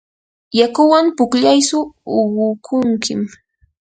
[0.59, 1.79] yakuwan pukllaytsu
[2.19, 3.19] uqukunkim.